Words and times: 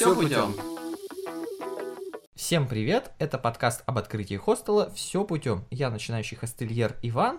все 0.00 0.14
путем. 0.14 0.56
Всем 2.34 2.66
привет! 2.66 3.10
Это 3.18 3.36
подкаст 3.36 3.82
об 3.84 3.98
открытии 3.98 4.36
хостела 4.36 4.90
«Все 4.94 5.24
путем». 5.24 5.66
Я 5.70 5.90
начинающий 5.90 6.38
хостельер 6.38 6.96
Иван 7.02 7.38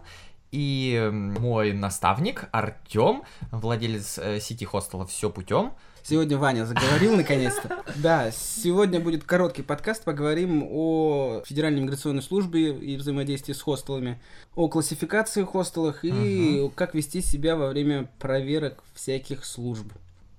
и 0.51 1.09
мой 1.11 1.73
наставник 1.73 2.49
Артем, 2.51 3.23
владелец 3.51 4.19
э, 4.19 4.39
сети 4.39 4.63
хостела 4.63 5.07
«Все 5.07 5.31
путем». 5.31 5.73
Сегодня 6.03 6.37
Ваня 6.37 6.65
заговорил 6.65 7.15
наконец-то. 7.15 7.83
Да, 7.95 8.29
сегодня 8.29 8.99
будет 8.99 9.23
короткий 9.23 9.63
подкаст. 9.63 10.03
Поговорим 10.03 10.63
о 10.69 11.41
Федеральной 11.47 11.81
миграционной 11.81 12.21
службе 12.21 12.77
и 12.77 12.95
взаимодействии 12.95 13.53
с 13.53 13.61
хостелами, 13.63 14.21
о 14.53 14.67
классификации 14.67 15.43
хостелах 15.43 16.05
и 16.05 16.61
угу. 16.61 16.73
как 16.75 16.93
вести 16.93 17.23
себя 17.23 17.55
во 17.55 17.69
время 17.69 18.07
проверок 18.19 18.83
всяких 18.93 19.45
служб. 19.45 19.91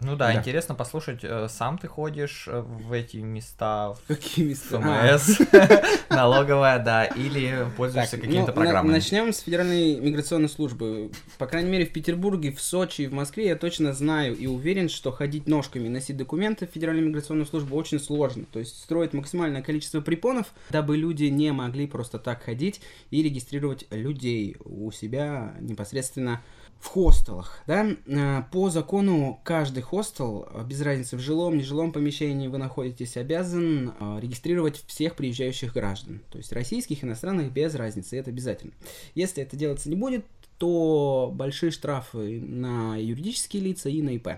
Ну 0.05 0.17
да, 0.17 0.33
да, 0.33 0.39
интересно 0.39 0.75
послушать, 0.75 1.21
э, 1.23 1.47
сам 1.49 1.79
ты 1.79 1.87
ходишь 1.87 2.49
э, 2.49 2.61
в 2.61 2.93
эти 2.93 3.19
места? 3.19 3.93
В 3.93 4.07
какие 4.09 4.47
места? 4.47 4.81
ФМС, 4.81 5.41
налоговая, 6.11 6.79
да, 6.79 7.05
или 7.05 7.67
пользуешься 7.77 8.17
какими-то 8.17 8.49
ну, 8.49 8.53
программами? 8.53 8.93
Начнем 8.93 9.33
с 9.33 9.41
Федеральной 9.41 10.01
миграционной 10.01 10.49
службы. 10.49 11.11
По 11.39 11.47
крайней 11.47 11.71
мере, 11.71 11.87
в 11.87 11.93
Петербурге, 11.93 12.53
в 12.53 12.61
Сочи 12.61 13.07
в 13.07 13.13
Москве 13.13 13.47
я 13.47 13.57
точно 13.57 13.93
знаю 13.93 14.37
и 14.37 14.47
уверен, 14.47 14.89
что 14.89 15.13
ходить 15.13 15.47
ножками, 15.47 15.89
носить 15.89 16.17
документы 16.17 16.67
в 16.67 16.71
Федеральную 16.71 17.09
миграционную 17.09 17.47
службу 17.47 17.77
очень 17.77 18.01
сложно. 18.01 18.45
То 18.53 18.59
есть 18.59 18.83
строить 18.83 19.13
максимальное 19.13 19.63
количество 19.63 20.01
препонов, 20.01 20.47
дабы 20.71 20.97
люди 20.97 21.25
не 21.25 21.53
могли 21.53 21.87
просто 21.87 22.19
так 22.19 22.43
ходить 22.43 22.81
и 23.11 23.23
регистрировать 23.23 23.87
людей 23.91 24.57
у 24.65 24.91
себя 24.91 25.55
непосредственно 25.61 26.43
в 26.83 26.89
хостелах, 26.89 27.63
да, 27.69 27.87
э, 27.87 28.43
по 28.51 28.69
закону 28.69 29.41
каждый 29.45 29.85
хостел, 29.85 30.49
э, 30.51 30.65
без 30.67 30.83
разницы 30.83 31.17
в 31.17 31.21
жилом, 31.21 31.57
нежилом 31.57 31.93
помещении 31.93 32.49
вы 32.49 32.59
находитесь, 32.59 33.17
обязан 33.17 33.95
э, 34.01 34.19
регистрировать 34.21 34.83
всех 34.89 35.15
приезжающих 35.15 35.75
граждан, 35.75 36.21
то 36.29 36.39
есть 36.39 36.53
российских, 36.53 37.05
иностранных, 37.05 37.53
без 37.53 37.77
разницы, 37.77 38.19
это 38.19 38.31
обязательно. 38.31 38.73
Если 39.15 39.45
это 39.45 39.57
делаться 39.57 39.89
не 39.89 39.95
будет, 39.95 40.27
то 40.59 41.31
большие 41.33 41.71
штрафы 41.71 42.41
на 42.41 42.97
юридические 42.97 43.63
лица 43.63 43.89
и 43.89 44.03
на 44.03 44.17
ИП. 44.17 44.29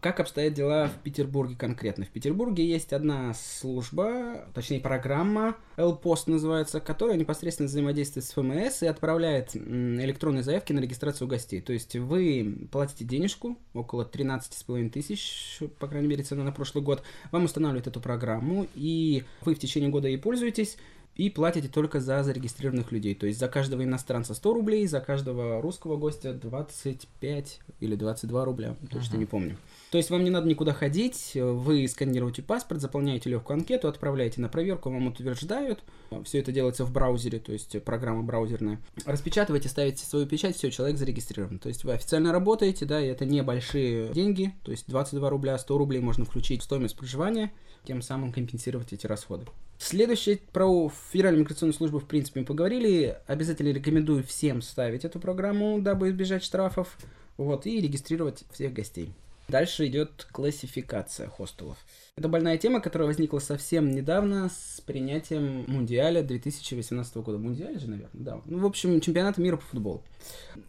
Как 0.00 0.18
обстоят 0.18 0.54
дела 0.54 0.88
в 0.88 1.02
Петербурге 1.02 1.56
конкретно? 1.56 2.06
В 2.06 2.08
Петербурге 2.08 2.66
есть 2.66 2.94
одна 2.94 3.34
служба, 3.34 4.46
точнее 4.54 4.80
программа, 4.80 5.56
L-Post 5.76 6.24
называется, 6.26 6.80
которая 6.80 7.18
непосредственно 7.18 7.68
взаимодействует 7.68 8.24
с 8.24 8.32
ФМС 8.32 8.82
и 8.82 8.86
отправляет 8.86 9.54
электронные 9.54 10.42
заявки 10.42 10.72
на 10.72 10.80
регистрацию 10.80 11.28
гостей. 11.28 11.60
То 11.60 11.74
есть 11.74 11.96
вы 11.96 12.66
платите 12.72 13.04
денежку, 13.04 13.58
около 13.74 14.04
13,5 14.04 14.88
тысяч, 14.88 15.60
по 15.78 15.86
крайней 15.86 16.08
мере, 16.08 16.22
цена 16.22 16.44
на 16.44 16.52
прошлый 16.52 16.82
год, 16.82 17.02
вам 17.30 17.44
устанавливают 17.44 17.86
эту 17.86 18.00
программу, 18.00 18.66
и 18.74 19.24
вы 19.42 19.54
в 19.54 19.58
течение 19.58 19.90
года 19.90 20.08
ей 20.08 20.16
пользуетесь, 20.18 20.78
и 21.16 21.30
платите 21.30 21.68
только 21.68 22.00
за 22.00 22.22
зарегистрированных 22.22 22.90
людей. 22.90 23.14
То 23.14 23.26
есть 23.26 23.38
за 23.38 23.48
каждого 23.48 23.84
иностранца 23.84 24.34
100 24.34 24.54
рублей, 24.54 24.86
за 24.86 25.00
каждого 25.00 25.60
русского 25.62 25.96
гостя 25.96 26.32
25 26.32 27.60
или 27.80 27.94
22 27.94 28.44
рубля, 28.44 28.76
точно 28.90 29.16
uh-huh. 29.16 29.18
не 29.18 29.26
помню. 29.26 29.56
То 29.94 29.98
есть 29.98 30.10
вам 30.10 30.24
не 30.24 30.30
надо 30.30 30.48
никуда 30.48 30.72
ходить, 30.72 31.34
вы 31.36 31.86
сканируете 31.86 32.42
паспорт, 32.42 32.80
заполняете 32.80 33.30
легкую 33.30 33.58
анкету, 33.58 33.86
отправляете 33.86 34.40
на 34.40 34.48
проверку, 34.48 34.90
вам 34.90 35.06
утверждают. 35.06 35.84
Все 36.24 36.40
это 36.40 36.50
делается 36.50 36.84
в 36.84 36.90
браузере, 36.90 37.38
то 37.38 37.52
есть 37.52 37.80
программа 37.84 38.24
браузерная. 38.24 38.80
Распечатываете, 39.06 39.68
ставите 39.68 40.04
свою 40.04 40.26
печать, 40.26 40.56
все, 40.56 40.72
человек 40.72 40.98
зарегистрирован. 40.98 41.60
То 41.60 41.68
есть 41.68 41.84
вы 41.84 41.92
официально 41.92 42.32
работаете, 42.32 42.86
да, 42.86 43.00
и 43.00 43.06
это 43.06 43.24
небольшие 43.24 44.08
деньги, 44.08 44.52
то 44.64 44.72
есть 44.72 44.88
22 44.88 45.30
рубля, 45.30 45.56
100 45.56 45.78
рублей 45.78 46.00
можно 46.00 46.24
включить 46.24 46.62
в 46.62 46.64
стоимость 46.64 46.96
проживания, 46.96 47.52
тем 47.84 48.02
самым 48.02 48.32
компенсировать 48.32 48.92
эти 48.92 49.06
расходы. 49.06 49.46
Следующее 49.78 50.40
про 50.52 50.90
Федеральную 51.12 51.42
миграционную 51.42 51.72
службу, 51.74 52.00
в 52.00 52.06
принципе, 52.06 52.40
мы 52.40 52.46
поговорили. 52.46 53.16
Обязательно 53.28 53.68
рекомендую 53.68 54.24
всем 54.24 54.60
ставить 54.60 55.04
эту 55.04 55.20
программу, 55.20 55.80
дабы 55.80 56.08
избежать 56.08 56.42
штрафов. 56.42 56.98
Вот, 57.36 57.66
и 57.66 57.80
регистрировать 57.80 58.42
всех 58.50 58.72
гостей. 58.72 59.12
Дальше 59.48 59.86
идет 59.86 60.26
классификация 60.32 61.28
хостелов. 61.28 61.76
Это 62.16 62.28
больная 62.28 62.58
тема, 62.58 62.80
которая 62.80 63.08
возникла 63.08 63.40
совсем 63.40 63.90
недавно 63.90 64.48
с 64.48 64.80
принятием 64.80 65.64
Мундиаля 65.66 66.22
2018 66.22 67.16
года. 67.18 67.38
Мундиаль 67.38 67.78
же, 67.78 67.88
наверное, 67.88 68.10
да. 68.12 68.40
Ну, 68.46 68.58
в 68.58 68.66
общем, 68.66 69.00
чемпионат 69.00 69.36
мира 69.38 69.56
по 69.56 69.64
футболу. 69.64 70.02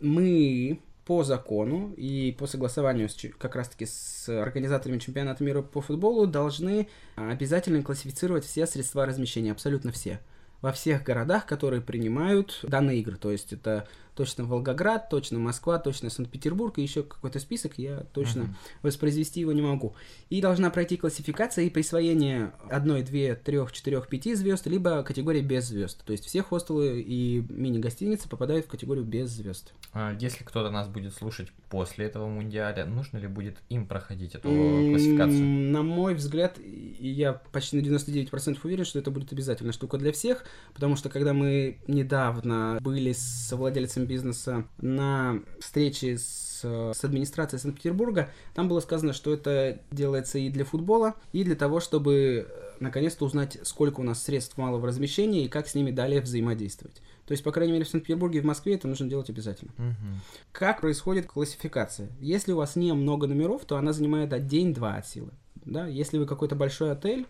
Мы 0.01 0.79
по 1.05 1.23
закону 1.23 1.93
и 1.95 2.35
по 2.37 2.47
согласованию 2.47 3.09
с, 3.09 3.15
как 3.37 3.55
раз-таки 3.55 3.85
с 3.85 4.27
организаторами 4.27 4.97
чемпионата 4.97 5.43
мира 5.43 5.61
по 5.61 5.81
футболу 5.81 6.25
должны 6.25 6.87
обязательно 7.15 7.83
классифицировать 7.83 8.43
все 8.43 8.65
средства 8.65 9.05
размещения, 9.05 9.51
абсолютно 9.51 9.91
все 9.91 10.19
во 10.65 10.71
всех 10.71 11.03
городах, 11.03 11.45
которые 11.45 11.79
принимают 11.79 12.59
данные 12.63 12.99
игры. 12.99 13.17
То 13.17 13.29
есть 13.29 13.53
это 13.53 13.87
точно 14.15 14.45
Волгоград, 14.45 15.09
точно 15.09 15.37
Москва, 15.37 15.77
точно 15.77 16.09
Санкт-Петербург 16.09 16.79
и 16.79 16.81
еще 16.81 17.03
какой-то 17.03 17.39
список, 17.39 17.77
я 17.77 17.99
точно 18.13 18.41
uh-huh. 18.41 18.79
воспроизвести 18.81 19.41
его 19.41 19.51
не 19.51 19.61
могу. 19.61 19.93
И 20.29 20.41
должна 20.41 20.69
пройти 20.69 20.97
классификация 20.97 21.65
и 21.65 21.69
присвоение 21.69 22.53
одной, 22.69 23.03
две, 23.03 23.35
трех, 23.35 23.71
четырех, 23.73 24.07
пяти 24.07 24.33
звезд, 24.33 24.65
либо 24.67 25.03
категории 25.03 25.41
без 25.41 25.65
звезд. 25.65 26.03
То 26.05 26.13
есть 26.13 26.25
все 26.25 26.41
хостелы 26.41 27.01
и 27.01 27.43
мини-гостиницы 27.49 28.27
попадают 28.29 28.65
в 28.65 28.69
категорию 28.69 29.05
без 29.05 29.29
звезд. 29.29 29.73
А 29.93 30.15
если 30.19 30.43
кто-то 30.43 30.71
нас 30.71 30.87
будет 30.87 31.13
слушать 31.13 31.49
после 31.69 32.05
этого 32.05 32.27
мундиаля, 32.27 32.85
нужно 32.85 33.17
ли 33.17 33.27
будет 33.27 33.57
им 33.69 33.85
проходить 33.85 34.33
эту 34.33 34.49
классификацию? 34.49 35.43
На 35.43 35.83
мой 35.83 36.15
взгляд, 36.15 36.57
и 37.05 37.09
я 37.09 37.33
почти 37.33 37.77
на 37.77 37.81
99% 37.85 38.57
уверен, 38.63 38.83
что 38.83 38.97
это 38.97 39.11
будет 39.11 39.31
обязательная 39.31 39.73
штука 39.73 39.99
для 39.99 40.11
всех, 40.11 40.43
потому 40.73 40.95
что 40.95 41.09
когда 41.09 41.33
мы 41.33 41.77
недавно 41.85 42.79
были 42.81 43.11
с 43.11 43.55
владельцем 43.55 44.05
бизнеса 44.05 44.65
на 44.79 45.39
встрече 45.59 46.17
с, 46.17 46.61
с 46.63 47.03
администрацией 47.03 47.59
Санкт-Петербурга, 47.59 48.31
там 48.55 48.67
было 48.67 48.79
сказано, 48.79 49.13
что 49.13 49.31
это 49.31 49.81
делается 49.91 50.39
и 50.39 50.49
для 50.49 50.65
футбола, 50.65 51.13
и 51.31 51.43
для 51.43 51.55
того, 51.55 51.79
чтобы 51.79 52.47
э, 52.49 52.71
наконец-то 52.79 53.25
узнать, 53.25 53.59
сколько 53.61 53.99
у 53.99 54.03
нас 54.03 54.23
средств 54.23 54.57
малого 54.57 54.87
размещения 54.87 55.45
и 55.45 55.49
как 55.49 55.67
с 55.67 55.75
ними 55.75 55.91
далее 55.91 56.21
взаимодействовать. 56.21 57.03
То 57.27 57.33
есть, 57.33 57.43
по 57.43 57.51
крайней 57.51 57.73
мере, 57.73 57.85
в 57.85 57.89
Санкт-Петербурге 57.89 58.39
и 58.39 58.41
в 58.41 58.45
Москве 58.45 58.73
это 58.73 58.87
нужно 58.87 59.07
делать 59.07 59.29
обязательно. 59.29 59.71
Угу. 59.77 60.19
Как 60.53 60.81
происходит 60.81 61.27
классификация? 61.27 62.09
Если 62.19 62.51
у 62.51 62.57
вас 62.57 62.75
не 62.75 62.93
много 62.93 63.27
номеров, 63.27 63.63
то 63.65 63.77
она 63.77 63.93
занимает 63.93 64.33
от 64.33 64.47
день-два 64.47 64.95
от 64.95 65.07
силы. 65.07 65.31
Да? 65.65 65.87
Если 65.87 66.17
вы 66.17 66.25
какой-то 66.25 66.55
большой 66.55 66.91
отель, 66.91 67.27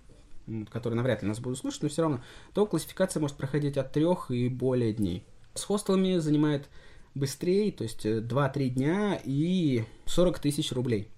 который 0.70 0.94
навряд 0.94 1.24
ли 1.24 1.28
нас 1.28 1.40
будут 1.40 1.58
слушать, 1.58 1.84
но 1.84 1.90
все 1.90 2.04
равно, 2.04 2.22
то 2.54 2.66
классификация 2.66 3.20
может 3.20 3.38
проходить 3.38 3.78
от 3.78 3.92
трех 3.92 4.30
и 4.32 4.50
более 4.50 4.94
дней. 4.94 5.26
С 5.54 5.64
хостелами 5.64 6.18
занимает 6.18 6.70
быстрее, 7.16 7.72
то 7.72 7.84
есть 7.84 8.06
2-3 8.06 8.52
э, 8.56 8.70
дня 8.70 9.20
и 9.24 9.86
40 10.06 10.40
тысяч 10.40 10.72
рублей. 10.72 11.10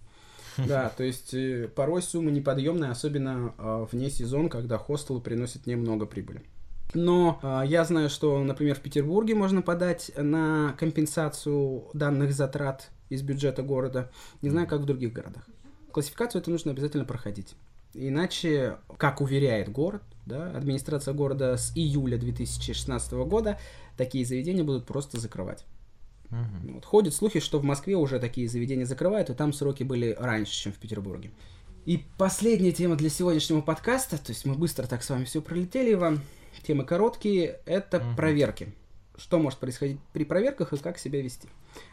Да, 0.68 0.90
то 0.90 1.04
есть 1.04 1.36
э, 1.36 1.68
порой 1.68 2.02
сумма 2.02 2.32
неподъемная, 2.32 2.90
особенно 2.90 3.54
а, 3.60 3.86
вне 3.92 4.10
сезон, 4.10 4.50
когда 4.50 4.80
хостелы 4.80 5.22
приносят 5.22 5.68
немного 5.68 6.08
прибыли. 6.08 6.42
Но 6.96 7.40
э, 7.44 7.64
я 7.68 7.86
знаю, 7.86 8.10
что, 8.10 8.44
например, 8.44 8.76
в 8.76 8.80
Петербурге 8.80 9.36
можно 9.36 9.62
подать 9.62 10.12
на 10.18 10.74
компенсацию 10.80 11.84
данных 11.94 12.34
затрат 12.34 12.90
из 13.10 13.22
бюджета 13.22 13.62
города. 13.62 14.10
Не 14.42 14.50
знаю, 14.50 14.68
как 14.68 14.82
в 14.82 14.86
других 14.86 15.14
городах. 15.14 15.48
Классификацию 15.92 16.42
это 16.42 16.52
нужно 16.52 16.72
обязательно 16.72 17.06
проходить. 17.06 17.56
Иначе, 17.94 18.78
как 18.98 19.22
уверяет 19.22 19.70
город, 19.70 20.04
да, 20.26 20.52
администрация 20.52 21.14
города 21.14 21.58
с 21.58 21.72
июля 21.76 22.18
2016 22.18 23.14
года 23.14 23.58
такие 23.96 24.26
заведения 24.26 24.64
будут 24.64 24.86
просто 24.86 25.20
закрывать. 25.20 25.66
Угу. 26.30 26.74
Вот. 26.74 26.86
Ходят 26.86 27.14
слухи, 27.14 27.40
что 27.40 27.60
в 27.60 27.64
Москве 27.64 27.96
уже 27.96 28.20
такие 28.20 28.48
заведения 28.48 28.86
закрывают, 28.86 29.30
и 29.30 29.34
там 29.34 29.54
сроки 29.54 29.84
были 29.84 30.16
раньше, 30.20 30.54
чем 30.54 30.74
в 30.74 30.78
Петербурге. 30.78 31.32
И 31.86 32.04
последняя 32.18 32.74
тема 32.74 32.98
для 32.98 33.10
сегодняшнего 33.10 33.62
подкаста, 33.62 34.18
то 34.18 34.32
есть 34.32 34.46
мы 34.46 34.56
быстро 34.56 34.86
так 34.88 35.04
с 35.04 35.10
вами 35.10 35.24
все 35.24 35.42
пролетели, 35.42 35.94
вам 35.94 36.20
темы 36.64 36.84
короткие, 36.84 37.62
это 37.66 37.98
угу. 37.98 38.16
проверки 38.18 38.74
что 39.18 39.40
может 39.40 39.60
происходить 39.60 40.00
при 40.14 40.24
проверках 40.24 40.74
и 40.74 40.78
как 40.78 40.98
себя 40.98 41.22
вести. 41.22 41.48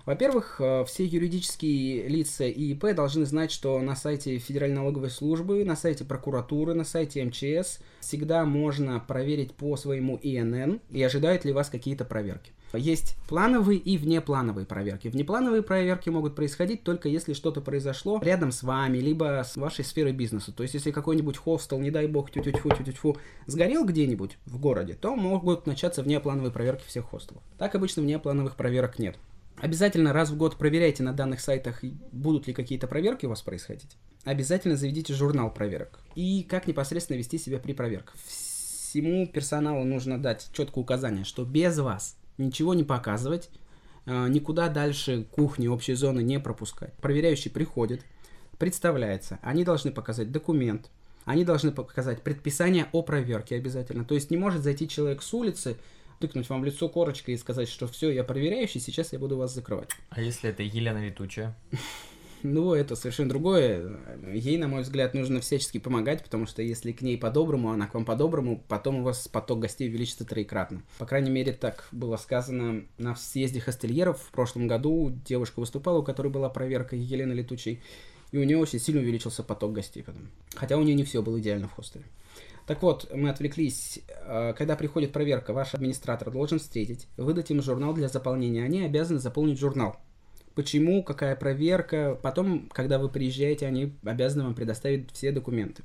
Во-первых, 0.06 0.61
э, 0.61 0.85
все 0.87 1.05
юридические 1.05 2.09
лица 2.09 2.44
и 2.44 2.73
ИП 2.73 2.94
должны 2.94 3.25
знать, 3.25 3.50
что 3.50 3.81
на 3.81 3.97
сайте 3.97 4.38
Федеральной 4.38 4.76
налоговой 4.76 5.11
службы, 5.11 5.65
на 5.65 5.76
сайте 5.76 6.05
прокуратуры, 6.05 6.75
на 6.75 6.85
сайте 6.85 7.25
МЧС 7.25 7.81
всегда 8.00 8.44
можно 8.44 9.00
проверить 9.00 9.55
по 9.55 9.76
своему 9.76 10.19
ИНН 10.23 10.81
и 10.91 11.03
ожидают 11.03 11.44
ли 11.44 11.53
вас 11.53 11.71
какие-то 11.71 12.05
проверки. 12.05 12.53
Есть 12.76 13.17
плановые 13.29 13.79
и 13.79 13.97
внеплановые 13.99 14.67
проверки. 14.67 15.09
Внеплановые 15.09 15.62
проверки 15.62 16.09
могут 16.09 16.35
происходить 16.35 16.82
только 16.82 17.09
если 17.09 17.32
что-то 17.32 17.61
произошло 17.61 18.21
рядом 18.23 18.53
с 18.53 18.62
вами, 18.62 18.99
либо 18.99 19.43
с 19.44 19.56
вашей 19.56 19.85
сферой 19.85 20.12
бизнеса. 20.12 20.53
То 20.53 20.62
есть, 20.62 20.75
если 20.75 20.91
какой-нибудь 20.91 21.37
хостел, 21.37 21.79
не 21.79 21.91
дай 21.91 22.06
бог, 22.06 22.31
тю-тю-тьфу, 22.31 22.71
тю-тю-тьфу, 22.71 23.17
сгорел 23.47 23.85
где-нибудь 23.85 24.38
в 24.47 24.59
городе, 24.59 24.94
то 24.94 25.15
могут 25.17 25.67
начаться 25.67 26.03
внеплановые 26.03 26.53
проверки 26.53 26.87
всех 26.87 27.06
хостелов. 27.06 27.43
Так 27.59 27.75
обычно 27.75 28.03
внеплановых 28.03 28.56
проверок 28.56 28.99
нет. 28.99 29.17
Обязательно 29.56 30.12
раз 30.12 30.31
в 30.31 30.37
год 30.37 30.56
проверяйте 30.56 31.03
на 31.03 31.12
данных 31.12 31.41
сайтах, 31.41 31.82
будут 32.12 32.47
ли 32.47 32.55
какие-то 32.55 32.87
проверки 32.87 33.26
у 33.26 33.29
вас 33.29 33.43
происходить. 33.43 33.97
обязательно 34.25 34.76
заведите 34.76 35.15
журнал 35.15 35.53
проверок. 35.53 36.00
И 36.15 36.43
как 36.43 36.67
непосредственно 36.67 37.19
вести 37.19 37.38
себя 37.38 37.59
при 37.59 37.73
проверках. 37.73 38.17
Всему 38.26 39.26
персоналу 39.26 39.85
нужно 39.85 40.21
дать 40.21 40.49
четкое 40.53 40.82
указание, 40.82 41.25
что 41.25 41.44
без 41.44 41.79
вас 41.79 42.17
ничего 42.39 42.75
не 42.75 42.85
показывать, 42.85 43.51
э, 44.07 44.29
никуда 44.29 44.69
дальше 44.69 45.25
кухни, 45.31 45.67
общей 45.67 45.95
зоны 45.95 46.23
не 46.23 46.41
пропускать. 46.41 46.93
Проверяющий 46.95 47.51
приходит, 47.51 48.03
представляется, 48.59 49.39
они 49.43 49.65
должны 49.65 49.93
показать 49.93 50.33
документ, 50.33 50.91
они 51.25 51.45
должны 51.45 51.73
показать 51.73 52.23
предписание 52.23 52.87
о 52.93 53.03
проверке 53.03 53.57
обязательно. 53.57 54.05
То 54.05 54.15
есть 54.15 54.31
не 54.31 54.37
может 54.37 54.63
зайти 54.63 54.89
человек 54.89 55.23
с 55.23 55.33
улицы, 55.33 55.77
тыкнуть 56.21 56.49
вам 56.49 56.63
в 56.63 56.65
лицо 56.65 56.89
корочкой 56.89 57.35
и 57.35 57.39
сказать, 57.39 57.69
что 57.69 57.87
все, 57.87 58.11
я 58.11 58.25
проверяющий, 58.25 58.81
сейчас 58.81 59.13
я 59.13 59.19
буду 59.19 59.37
вас 59.37 59.55
закрывать. 59.55 59.91
А 60.11 60.21
если 60.21 60.51
это 60.51 60.63
Елена 60.63 61.05
Летучая? 61.05 61.57
Ну, 62.44 62.75
это 62.75 62.94
совершенно 62.94 63.31
другое. 63.31 63.99
Ей, 64.31 64.58
на 64.58 64.69
мой 64.69 64.82
взгляд, 64.82 65.14
нужно 65.14 65.41
всячески 65.41 65.79
помогать, 65.79 66.23
потому 66.23 66.44
что 66.44 66.61
если 66.61 66.93
к 66.93 67.00
ней 67.00 67.17
по-доброму, 67.17 67.70
она 67.70 67.87
к 67.87 67.94
вам 67.94 68.05
по-доброму, 68.05 68.62
потом 68.69 68.96
у 68.96 69.02
вас 69.02 69.26
поток 69.29 69.61
гостей 69.61 69.88
увеличится 69.88 70.26
троекратно. 70.26 70.82
По 70.99 71.06
крайней 71.06 71.31
мере, 71.31 71.55
так 71.55 71.88
было 71.91 72.19
сказано 72.19 72.85
на 72.99 73.17
съезде 73.17 73.61
хостельеров 73.61 74.20
в 74.20 74.31
прошлом 74.31 74.69
году. 74.69 75.11
Девушка 75.25 75.61
выступала, 75.61 76.00
у 76.00 76.02
которой 76.02 76.29
была 76.29 76.50
проверка 76.50 76.96
Елены 76.96 77.32
Летучей, 77.32 77.82
и 78.31 78.37
у 78.37 78.44
нее 78.44 78.58
очень 78.58 78.79
сильно 78.79 79.00
увеличился 79.00 79.43
поток 79.43 79.73
гостей 79.73 80.02
потом. 80.02 80.29
Хотя 80.55 80.76
у 80.76 80.82
нее 80.82 80.94
не 80.94 81.05
все 81.05 81.23
было 81.23 81.40
идеально 81.40 81.69
в 81.69 81.73
хостеле. 81.73 82.05
Так 82.67 82.82
вот, 82.82 83.11
мы 83.14 83.31
отвлеклись. 83.31 84.00
Э, 84.26 84.52
когда 84.52 84.76
приходит 84.76 85.12
проверка, 85.12 85.55
ваш 85.55 85.73
администратор 85.73 86.31
должен 86.31 86.58
встретить, 86.58 87.08
выдать 87.17 87.50
им 87.50 87.62
журнал 87.62 87.94
для 87.94 88.08
заполнения. 88.08 88.64
Они 88.64 88.82
обязаны 88.82 89.19
заполнить 89.19 89.58
журнал 89.58 89.97
почему, 90.55 91.03
какая 91.03 91.37
проверка. 91.37 92.19
Потом, 92.23 92.69
когда 92.73 92.99
вы 92.99 93.09
приезжаете, 93.09 93.67
они 93.67 93.95
обязаны 94.05 94.45
вам 94.45 94.55
предоставить 94.55 95.11
все 95.12 95.33
документы. 95.33 95.83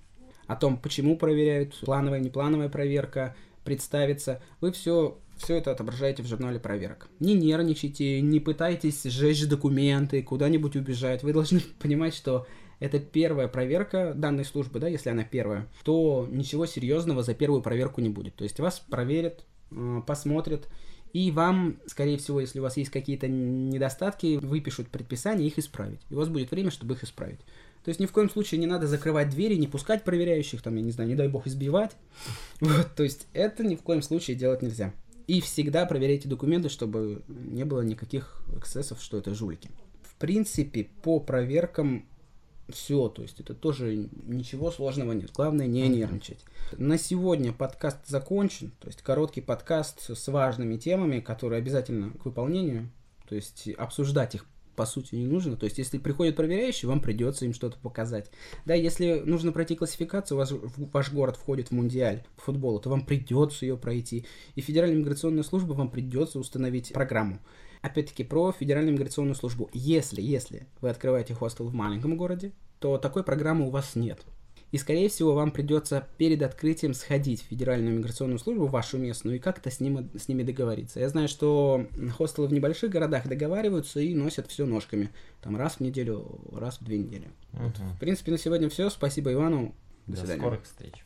О 0.47 0.55
том, 0.55 0.77
почему 0.77 1.17
проверяют, 1.17 1.79
плановая, 1.81 2.19
неплановая 2.19 2.69
проверка, 2.69 3.35
представиться. 3.63 4.41
Вы 4.61 4.71
все, 4.71 5.19
все 5.37 5.57
это 5.57 5.71
отображаете 5.71 6.23
в 6.23 6.27
журнале 6.27 6.59
проверок. 6.59 7.07
Не 7.19 7.35
нервничайте, 7.35 8.21
не 8.21 8.39
пытайтесь 8.39 9.03
сжечь 9.03 9.47
документы, 9.47 10.23
куда-нибудь 10.23 10.75
убежать. 10.75 11.23
Вы 11.23 11.33
должны 11.33 11.59
понимать, 11.79 12.15
что 12.15 12.47
это 12.79 12.99
первая 12.99 13.47
проверка 13.47 14.13
данной 14.15 14.45
службы, 14.45 14.79
да, 14.79 14.87
если 14.87 15.09
она 15.09 15.23
первая, 15.23 15.67
то 15.83 16.27
ничего 16.31 16.65
серьезного 16.65 17.23
за 17.23 17.33
первую 17.33 17.61
проверку 17.61 18.01
не 18.01 18.09
будет. 18.09 18.35
То 18.35 18.43
есть 18.43 18.59
вас 18.59 18.79
проверят, 18.79 19.45
э, 19.71 20.01
посмотрят, 20.07 20.67
и 21.13 21.31
вам, 21.31 21.79
скорее 21.87 22.17
всего, 22.17 22.39
если 22.39 22.59
у 22.59 22.63
вас 22.63 22.77
есть 22.77 22.91
какие-то 22.91 23.27
недостатки, 23.27 24.37
выпишут 24.37 24.89
предписание 24.89 25.47
их 25.47 25.57
исправить. 25.57 25.99
И 26.09 26.13
у 26.13 26.17
вас 26.17 26.29
будет 26.29 26.51
время, 26.51 26.71
чтобы 26.71 26.93
их 26.93 27.03
исправить. 27.03 27.39
То 27.83 27.89
есть 27.89 27.99
ни 27.99 28.05
в 28.05 28.11
коем 28.11 28.29
случае 28.29 28.59
не 28.59 28.67
надо 28.67 28.87
закрывать 28.87 29.29
двери, 29.29 29.55
не 29.55 29.67
пускать 29.67 30.03
проверяющих, 30.03 30.61
там, 30.61 30.75
я 30.75 30.81
не 30.81 30.91
знаю, 30.91 31.09
не 31.09 31.15
дай 31.15 31.27
бог 31.27 31.47
избивать. 31.47 31.91
Вот, 32.59 32.93
то 32.95 33.03
есть 33.03 33.27
это 33.33 33.63
ни 33.63 33.75
в 33.75 33.81
коем 33.81 34.01
случае 34.01 34.35
делать 34.35 34.61
нельзя. 34.61 34.93
И 35.27 35.41
всегда 35.41 35.85
проверяйте 35.85 36.27
документы, 36.27 36.69
чтобы 36.69 37.23
не 37.27 37.63
было 37.63 37.81
никаких 37.81 38.41
эксцессов, 38.57 39.01
что 39.01 39.17
это 39.17 39.33
жулики. 39.33 39.69
В 40.01 40.15
принципе, 40.15 40.89
по 41.03 41.19
проверкам 41.19 42.05
все, 42.71 43.09
то 43.09 43.21
есть 43.21 43.39
это 43.39 43.53
тоже 43.53 44.09
ничего 44.23 44.71
сложного 44.71 45.13
нет. 45.13 45.31
Главное 45.33 45.67
не 45.67 45.87
нервничать. 45.87 46.39
На 46.77 46.97
сегодня 46.97 47.53
подкаст 47.53 48.07
закончен, 48.07 48.71
то 48.79 48.87
есть 48.87 49.01
короткий 49.01 49.41
подкаст 49.41 50.09
с 50.15 50.27
важными 50.27 50.77
темами, 50.77 51.19
которые 51.19 51.59
обязательно 51.59 52.11
к 52.11 52.25
выполнению, 52.25 52.89
то 53.27 53.35
есть 53.35 53.67
обсуждать 53.77 54.35
их 54.35 54.45
по 54.79 54.85
сути 54.85 55.15
не 55.15 55.25
нужно. 55.25 55.57
То 55.57 55.65
есть, 55.65 55.77
если 55.77 55.97
приходят 55.97 56.37
проверяющие, 56.37 56.87
вам 56.87 57.01
придется 57.01 57.43
им 57.43 57.53
что-то 57.53 57.77
показать. 57.79 58.31
Да, 58.65 58.75
если 58.75 59.21
нужно 59.25 59.51
пройти 59.51 59.75
классификацию, 59.75 60.37
у 60.37 60.39
вас, 60.39 60.53
ваш 60.93 61.11
город 61.11 61.35
входит 61.35 61.67
в 61.67 61.71
мундиаль 61.73 62.23
по 62.37 62.43
футболу, 62.43 62.79
то 62.79 62.89
вам 62.89 63.05
придется 63.05 63.65
ее 63.65 63.75
пройти. 63.75 64.25
И 64.55 64.61
Федеральная 64.61 64.95
миграционная 64.95 65.43
служба 65.43 65.73
вам 65.73 65.91
придется 65.91 66.39
установить 66.39 66.93
программу. 66.93 67.39
Опять-таки, 67.81 68.23
про 68.23 68.53
Федеральную 68.53 68.93
миграционную 68.93 69.35
службу. 69.35 69.69
Если, 69.73 70.21
если 70.21 70.65
вы 70.79 70.89
открываете 70.91 71.33
хостел 71.33 71.67
в 71.67 71.73
маленьком 71.73 72.15
городе, 72.15 72.53
то 72.79 72.97
такой 72.97 73.25
программы 73.25 73.67
у 73.67 73.69
вас 73.69 73.95
нет. 73.95 74.21
И, 74.71 74.77
скорее 74.77 75.09
всего, 75.09 75.33
вам 75.33 75.51
придется 75.51 76.07
перед 76.17 76.41
открытием 76.43 76.93
сходить 76.93 77.41
в 77.41 77.45
Федеральную 77.45 77.97
миграционную 77.97 78.39
службу, 78.39 78.67
вашу 78.67 78.97
местную, 78.97 79.37
и 79.37 79.39
как-то 79.39 79.71
с, 79.71 79.79
ним, 79.79 80.09
с 80.15 80.27
ними 80.27 80.43
договориться. 80.43 80.99
Я 80.99 81.09
знаю, 81.09 81.27
что 81.27 81.87
хостелы 82.17 82.47
в 82.47 82.53
небольших 82.53 82.91
городах 82.91 83.27
договариваются 83.27 83.99
и 83.99 84.13
носят 84.13 84.47
все 84.47 84.65
ножками. 84.65 85.09
Там 85.41 85.57
раз 85.57 85.75
в 85.75 85.79
неделю, 85.79 86.39
раз 86.51 86.77
в 86.79 86.85
две 86.85 86.97
недели. 86.97 87.29
Угу. 87.53 87.63
Вот. 87.63 87.77
В 87.95 87.99
принципе, 87.99 88.31
на 88.31 88.37
сегодня 88.37 88.69
все. 88.69 88.89
Спасибо 88.89 89.33
Ивану. 89.33 89.73
До, 90.05 90.13
До 90.13 90.19
свидания. 90.19 90.41
скорых 90.41 90.63
встреч. 90.63 91.05